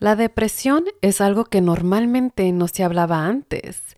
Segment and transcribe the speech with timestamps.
[0.00, 3.96] La depresión es algo que normalmente no se hablaba antes.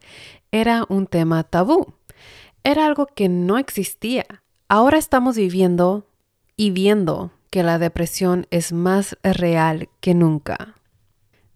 [0.51, 1.93] Era un tema tabú.
[2.65, 4.25] Era algo que no existía.
[4.67, 6.07] Ahora estamos viviendo
[6.57, 10.75] y viendo que la depresión es más real que nunca.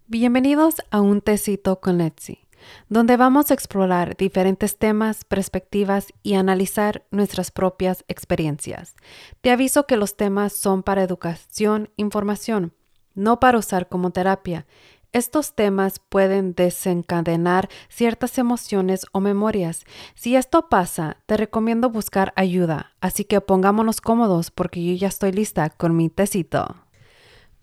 [0.05, 2.45] Bienvenidos a Un Tecito con Etsy,
[2.87, 8.95] donde vamos a explorar diferentes temas, perspectivas y analizar nuestras propias experiencias.
[9.41, 12.73] Te aviso que los temas son para educación, información
[13.15, 14.65] no para usar como terapia.
[15.11, 19.85] Estos temas pueden desencadenar ciertas emociones o memorias.
[20.13, 25.31] Si esto pasa, te recomiendo buscar ayuda, así que pongámonos cómodos porque yo ya estoy
[25.31, 26.75] lista con mi tecito.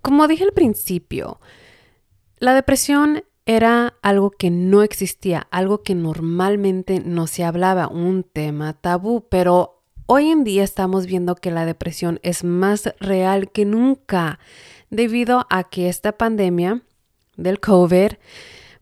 [0.01, 1.41] Como dije al principio,
[2.39, 8.73] la depresión era algo que no existía, algo que normalmente no se hablaba, un tema
[8.73, 14.39] tabú, pero hoy en día estamos viendo que la depresión es más real que nunca
[14.93, 16.83] debido a que esta pandemia
[17.37, 18.13] del COVID,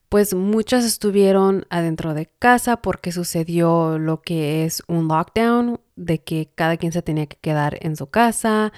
[0.08, 6.50] pues muchas estuvieron adentro de casa porque sucedió lo que es un lockdown, de que
[6.54, 8.72] cada quien se tenía que quedar en su casa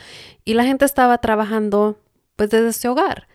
[0.45, 1.99] y la gente estaba trabajando
[2.37, 3.29] pues desde su hogar.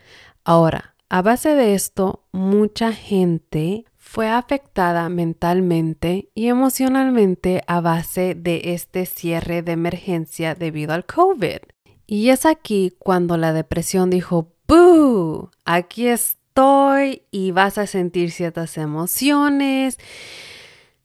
[0.43, 8.73] Ahora, a base de esto, mucha gente fue afectada mentalmente y emocionalmente a base de
[8.75, 11.59] este cierre de emergencia debido al COVID.
[12.07, 15.51] Y es aquí cuando la depresión dijo, ¡Boo!
[15.65, 19.99] Aquí estoy y vas a sentir ciertas emociones,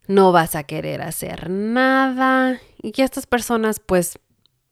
[0.06, 2.60] no vas a querer hacer nada.
[2.80, 4.20] Y que estas personas pues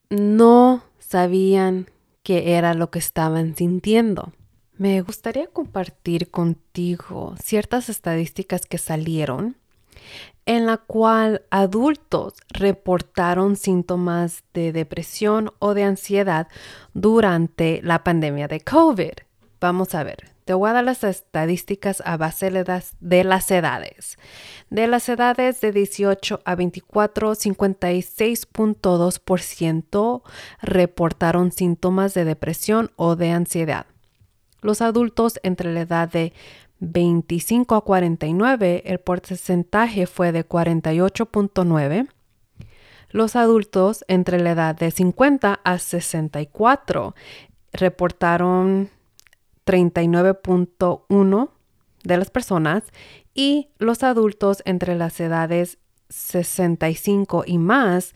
[0.09, 1.91] no sabían
[2.23, 4.33] qué era lo que estaban sintiendo.
[4.77, 9.57] Me gustaría compartir contigo ciertas estadísticas que salieron
[10.47, 16.49] en la cual adultos reportaron síntomas de depresión o de ansiedad
[16.95, 19.13] durante la pandemia de COVID.
[19.61, 22.65] Vamos a ver, te voy a dar las estadísticas a base de
[23.25, 24.19] las edades.
[24.71, 30.23] De las edades de 18 a 24, 56.2%
[30.63, 33.87] reportaron síntomas de depresión o de ansiedad.
[34.63, 36.33] Los adultos entre la edad de
[36.81, 42.09] 25 a 49, el porcentaje fue de 48.9.
[43.11, 47.15] Los adultos entre la edad de 50 a 64
[47.73, 48.89] reportaron
[49.67, 51.51] 39.1
[52.03, 52.85] de las personas
[53.35, 55.77] y los adultos entre las edades
[56.09, 58.15] 65 y más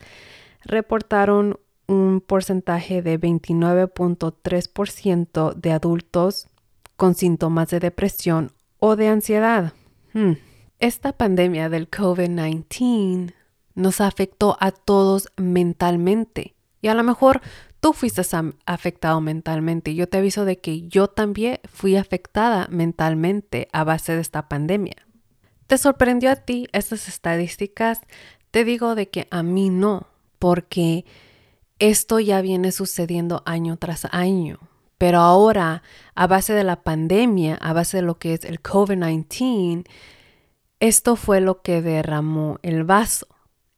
[0.63, 6.47] reportaron un porcentaje de 29.3% de adultos
[6.95, 8.54] con síntomas de depresión
[8.85, 9.73] o de ansiedad.
[10.13, 10.33] Hmm.
[10.77, 13.33] Esta pandemia del COVID-19
[13.73, 17.41] nos afectó a todos mentalmente y a lo mejor
[17.79, 18.21] tú fuiste
[18.67, 19.95] afectado mentalmente.
[19.95, 24.97] Yo te aviso de que yo también fui afectada mentalmente a base de esta pandemia.
[25.65, 28.01] ¿Te sorprendió a ti estas estadísticas?
[28.51, 30.05] Te digo de que a mí no,
[30.37, 31.05] porque
[31.79, 34.59] esto ya viene sucediendo año tras año.
[34.97, 35.83] Pero ahora,
[36.15, 39.85] a base de la pandemia, a base de lo que es el COVID-19,
[40.79, 43.27] esto fue lo que derramó el vaso.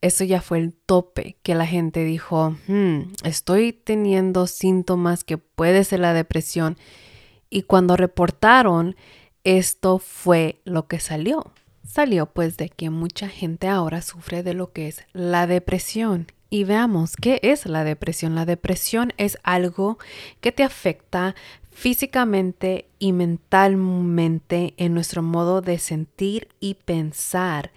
[0.00, 5.82] Eso ya fue el tope, que la gente dijo, hmm, estoy teniendo síntomas que puede
[5.82, 6.76] ser la depresión.
[7.50, 8.94] Y cuando reportaron,
[9.42, 11.50] esto fue lo que salió.
[11.84, 16.64] Salió pues de que mucha gente ahora sufre de lo que es la depresión y
[16.64, 18.34] veamos qué es la depresión.
[18.34, 19.98] La depresión es algo
[20.40, 21.34] que te afecta
[21.70, 27.72] físicamente y mentalmente en nuestro modo de sentir y pensar.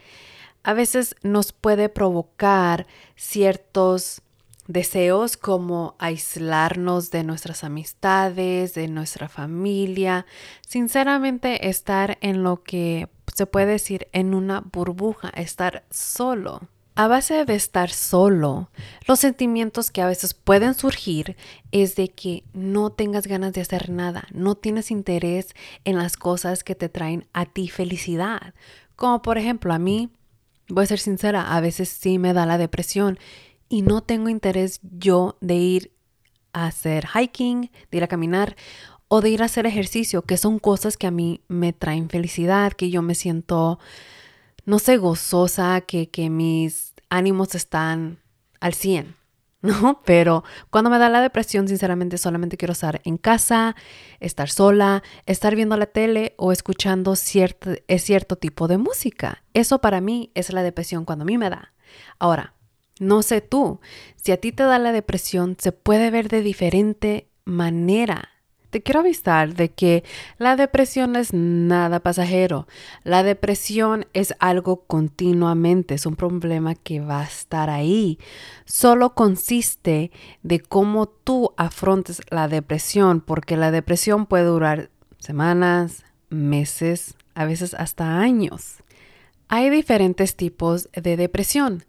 [0.64, 4.22] A veces nos puede provocar ciertos
[4.68, 10.26] deseos como aislarnos de nuestras amistades, de nuestra familia,
[10.62, 16.62] sinceramente estar en lo que se puede decir en una burbuja, estar solo.
[16.94, 18.70] A base de estar solo,
[19.08, 21.38] los sentimientos que a veces pueden surgir
[21.72, 26.66] es de que no tengas ganas de hacer nada, no tienes interés en las cosas
[26.66, 28.54] que te traen a ti felicidad.
[28.98, 30.10] Como por ejemplo a mí,
[30.68, 33.18] voy a ser sincera, a veces sí me da la depresión
[33.70, 35.92] y no tengo interés yo de ir
[36.52, 38.58] a hacer hiking, de ir a caminar
[39.08, 42.74] o de ir a hacer ejercicio, que son cosas que a mí me traen felicidad,
[42.74, 43.80] que yo me siento
[44.66, 48.20] no sé, gozosa, que, que mis ánimos están
[48.60, 49.16] al 100,
[49.62, 50.02] ¿no?
[50.06, 53.76] Pero cuando me da la depresión, sinceramente, solamente quiero estar en casa,
[54.20, 59.44] estar sola, estar viendo la tele o escuchando cierto, cierto tipo de música.
[59.54, 61.74] Eso para mí es la depresión cuando a mí me da.
[62.20, 62.56] Ahora,
[63.00, 63.80] no sé tú,
[64.16, 68.31] si a ti te da la depresión, se puede ver de diferente manera
[68.72, 70.04] te quiero avisar de que
[70.38, 72.68] la depresión es nada pasajero.
[73.04, 78.18] La depresión es algo continuamente, es un problema que va a estar ahí.
[78.66, 84.90] Solo consiste de cómo tú afrontes la depresión, porque la depresión puede durar
[85.20, 88.78] semanas, meses, a veces hasta años.
[89.50, 91.84] Hay diferentes tipos de depresión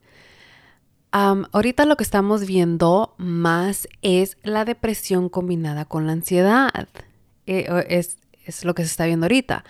[1.13, 6.89] ahorita lo que estamos viendo más es la depresión combinada con la ansiedad.
[7.47, 9.65] Eh, es, es lo que se está viendo ahorita.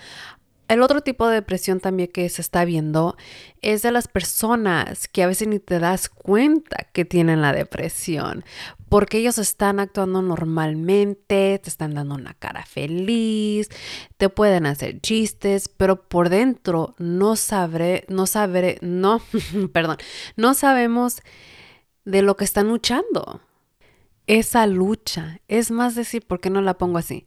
[0.69, 3.17] El otro tipo de depresión también que se está viendo
[3.61, 8.43] es de las personas que a veces ni te das cuenta que tienen la depresión,
[8.93, 13.71] porque ellos están actuando normalmente, te están dando una cara feliz,
[14.19, 19.23] te pueden hacer chistes, pero por dentro no sabré, no sabré, no,
[19.73, 19.97] perdón,
[20.37, 21.23] no sabemos
[22.05, 23.41] de lo que están luchando.
[24.27, 27.25] Esa lucha, es más decir, ¿por qué no la pongo así?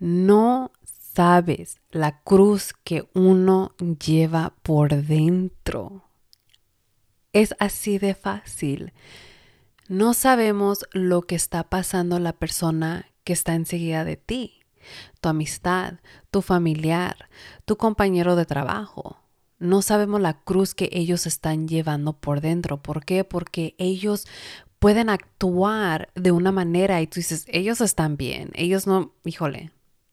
[0.00, 0.72] No
[1.14, 6.02] sabes la cruz que uno lleva por dentro.
[7.32, 8.92] Es así de fácil.
[9.90, 14.60] No sabemos lo que está pasando la persona que está enseguida de ti,
[15.20, 15.94] tu amistad,
[16.30, 17.28] tu familiar,
[17.64, 19.18] tu compañero de trabajo.
[19.58, 22.80] No sabemos la cruz que ellos están llevando por dentro.
[22.80, 23.24] ¿Por qué?
[23.24, 24.28] Porque ellos
[24.78, 29.72] pueden actuar de una manera y tú dices, ellos están bien, ellos no, híjole,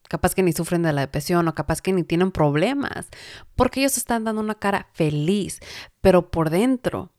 [0.10, 3.10] capaz que ni sufren de la depresión o capaz que ni tienen problemas,
[3.56, 5.60] porque ellos están dando una cara feliz,
[6.02, 7.12] pero por dentro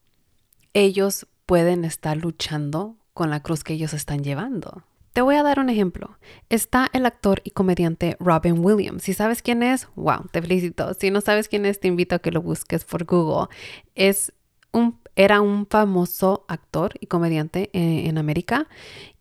[0.74, 4.82] ellos pueden estar luchando con la cruz que ellos están llevando.
[5.14, 6.18] Te voy a dar un ejemplo.
[6.50, 9.04] Está el actor y comediante Robin Williams.
[9.04, 10.92] Si sabes quién es, wow, te felicito.
[10.92, 13.46] Si no sabes quién es, te invito a que lo busques por Google.
[13.94, 14.34] Es
[14.72, 18.68] un, era un famoso actor y comediante en, en América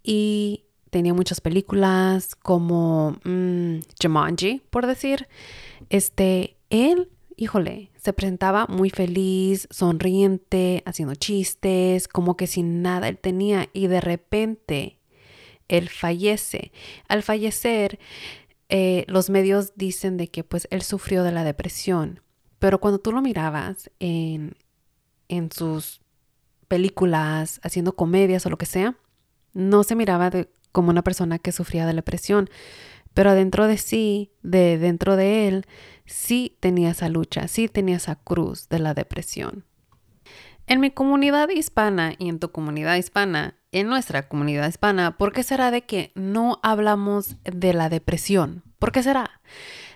[0.04, 5.30] y tenía muchas películas como mmm, Jumanji, por decir.
[5.90, 13.18] Este, él, híjole, se presentaba muy feliz, sonriente, haciendo chistes, como que sin nada él
[13.18, 14.98] tenía y de repente
[15.68, 16.72] él fallece.
[17.10, 18.00] Al fallecer,
[18.70, 22.22] eh, los medios dicen de que pues él sufrió de la depresión,
[22.60, 24.56] pero cuando tú lo mirabas en,
[25.28, 26.00] en sus
[26.70, 28.96] películas, haciendo comedias o lo que sea,
[29.54, 30.32] no se miraba
[30.72, 32.50] como una persona que sufría de depresión,
[33.18, 35.66] pero dentro de sí, de dentro de él,
[36.06, 39.66] sí tenía esa lucha, sí tenía esa cruz de la depresión.
[40.68, 45.42] En mi comunidad hispana y en tu comunidad hispana, en nuestra comunidad hispana, ¿por qué
[45.42, 48.62] será de que no hablamos de la depresión?
[48.78, 49.42] ¿Por qué será?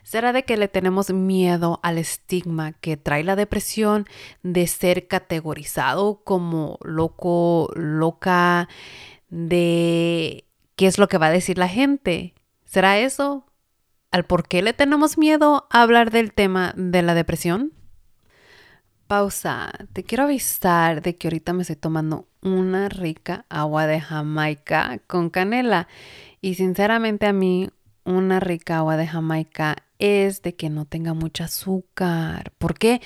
[0.02, 4.08] ¿Será de que le tenemos miedo al estigma que trae la depresión
[4.42, 8.68] de ser categorizado como loco, loca,
[9.30, 12.34] de ¿Qué es lo que va a decir la gente?
[12.72, 13.46] ¿Será eso?
[14.12, 17.74] ¿Al por qué le tenemos miedo a hablar del tema de la depresión?
[19.08, 19.74] Pausa.
[19.92, 25.30] Te quiero avisar de que ahorita me estoy tomando una rica agua de Jamaica con
[25.30, 25.90] canela.
[26.40, 27.70] Y sinceramente a mí
[28.06, 32.54] una rica agua de Jamaica es de que no tenga mucho azúcar.
[32.58, 33.02] ¿Por qué?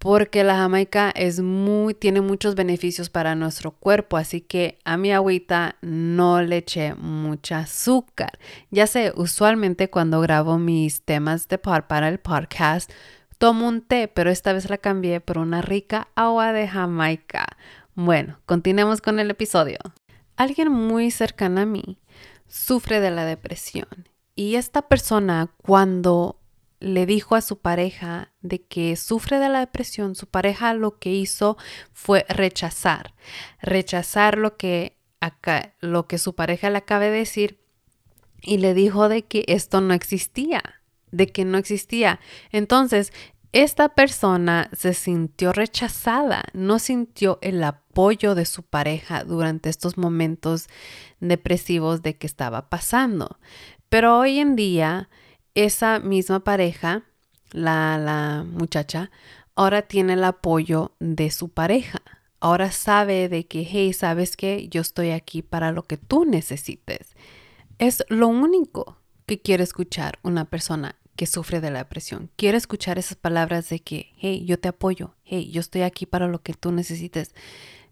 [0.00, 5.12] Porque la jamaica es muy, tiene muchos beneficios para nuestro cuerpo, así que a mi
[5.12, 8.38] agüita no le eché mucha azúcar.
[8.70, 12.90] Ya sé, usualmente cuando grabo mis temas de par para el podcast,
[13.36, 17.44] tomo un té, pero esta vez la cambié por una rica agua de jamaica.
[17.94, 19.76] Bueno, continuemos con el episodio.
[20.34, 21.98] Alguien muy cercano a mí
[22.48, 26.39] sufre de la depresión y esta persona cuando
[26.80, 31.12] le dijo a su pareja de que sufre de la depresión, su pareja lo que
[31.12, 31.56] hizo
[31.92, 33.14] fue rechazar,
[33.60, 37.60] rechazar lo que acá, lo que su pareja le acaba de decir
[38.42, 40.62] y le dijo de que esto no existía,
[41.10, 42.20] de que no existía.
[42.50, 43.12] Entonces,
[43.52, 50.68] esta persona se sintió rechazada, no sintió el apoyo de su pareja durante estos momentos
[51.18, 53.38] depresivos de que estaba pasando.
[53.88, 55.10] Pero hoy en día,
[55.54, 57.04] esa misma pareja,
[57.52, 59.10] la, la muchacha,
[59.54, 62.00] ahora tiene el apoyo de su pareja.
[62.40, 67.14] Ahora sabe de que, hey, sabes que yo estoy aquí para lo que tú necesites.
[67.78, 72.30] Es lo único que quiere escuchar una persona que sufre de la depresión.
[72.36, 76.28] Quiere escuchar esas palabras de que, hey, yo te apoyo, hey, yo estoy aquí para
[76.28, 77.34] lo que tú necesites.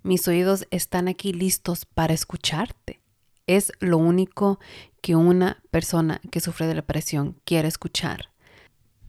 [0.03, 3.01] Mis oídos están aquí listos para escucharte.
[3.49, 4.61] Es lo único
[5.01, 8.31] que una persona que sufre de depresión quiere escuchar.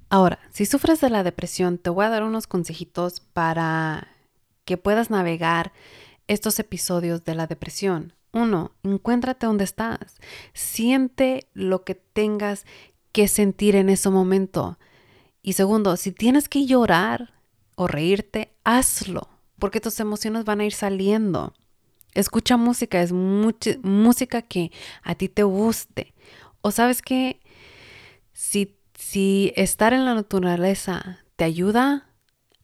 [0.10, 4.08] Ahora, si sufres de la depresión, te voy a dar unos consejitos para
[4.66, 5.72] que puedas navegar
[6.28, 8.14] estos episodios de la depresión.
[8.32, 10.18] uno, encuéntrate donde estás.
[10.54, 12.66] Siente lo que tengas
[13.12, 14.78] que sentir en ese momento.
[15.42, 17.34] Y segundo, si tienes que llorar
[17.76, 19.28] o reírte, hazlo,
[19.58, 21.54] porque tus emociones van a ir saliendo.
[22.14, 24.72] Escucha música, es música que
[25.04, 26.14] a ti te guste.
[26.62, 27.40] O sabes que
[28.34, 32.10] si, si estar en la naturaleza te ayuda,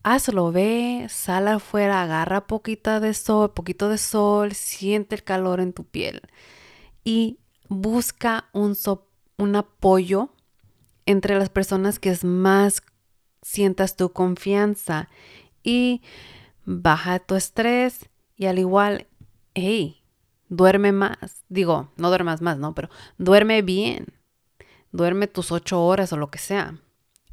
[0.03, 5.73] hazlo, ve, sal afuera, agarra poquita de sol, poquito de sol, siente el calor en
[5.73, 6.21] tu piel
[7.03, 8.75] y busca un,
[9.37, 10.29] un apoyo
[11.05, 12.81] entre las personas que es más
[13.41, 15.07] sientas tu confianza
[15.63, 16.01] y
[16.65, 19.07] baja tu estrés y al igual,
[19.55, 20.03] hey,
[20.47, 21.43] duerme más.
[21.49, 22.75] Digo, no duermas más, ¿no?
[22.75, 24.13] Pero duerme bien.
[24.91, 26.79] Duerme tus ocho horas o lo que sea.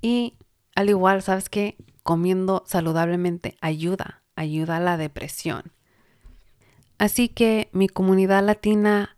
[0.01, 0.35] Y
[0.75, 1.77] al igual, ¿sabes qué?
[2.03, 5.73] comiendo saludablemente ayuda, ayuda a la depresión.
[6.99, 9.17] Así que mi comunidad latina,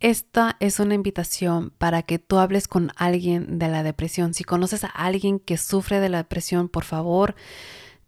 [0.00, 4.34] esta es una invitación para que tú hables con alguien de la depresión.
[4.34, 7.34] Si conoces a alguien que sufre de la depresión, por favor,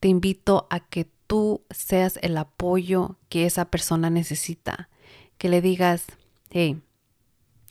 [0.00, 4.88] te invito a que tú seas el apoyo que esa persona necesita.
[5.36, 6.06] Que le digas,
[6.50, 6.82] hey,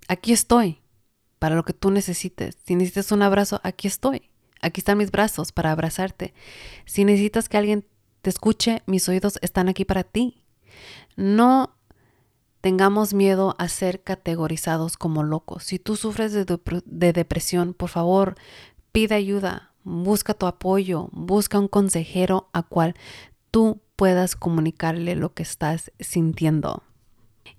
[0.07, 0.79] aquí estoy
[1.39, 2.57] para lo que tú necesites.
[2.65, 4.29] Si necesitas un abrazo, aquí estoy.
[4.61, 6.33] Aquí están mis brazos para abrazarte.
[6.85, 7.85] Si necesitas que alguien
[8.21, 10.43] te escuche, mis oídos están aquí para ti.
[11.15, 11.75] No
[12.61, 15.63] tengamos miedo a ser categorizados como locos.
[15.63, 16.45] Si tú sufres de,
[16.85, 18.35] de, depresión, por favor,
[18.91, 22.95] pide ayuda, busca tu apoyo, busca un consejero a cual
[23.57, 26.83] tú puedas comunicarle lo que estás sintiendo.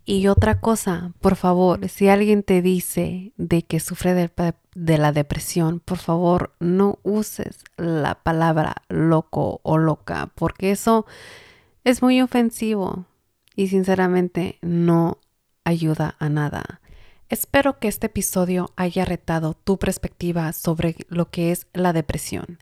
[0.05, 5.81] Y otra cosa, por favor, si alguien te dice de que sufre de, la depresión,
[5.81, 11.05] por favor, no uses la palabra loco o loca, porque eso
[11.83, 13.07] es muy ofensivo
[13.57, 15.19] y sinceramente no
[15.65, 16.81] ayuda a nada.
[17.31, 22.59] Espero que este episodio haya retado tu perspectiva sobre lo que es la depresión.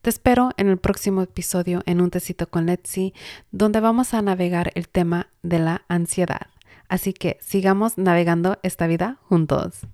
[0.00, 3.12] Te espero en el próximo episodio en Un Tecito con Letzi,
[3.50, 6.46] donde vamos a navegar el tema de la ansiedad.
[6.88, 9.86] Así que sigamos navegando esta vida juntos.